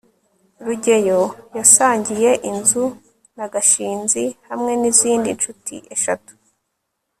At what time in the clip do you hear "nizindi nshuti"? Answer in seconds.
4.81-5.75